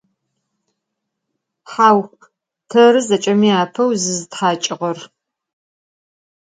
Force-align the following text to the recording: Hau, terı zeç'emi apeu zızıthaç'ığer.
Hau, 1.73 1.97
terı 2.69 2.99
zeç'emi 3.09 3.49
apeu 3.61 3.89
zızıthaç'ığer. 4.01 4.97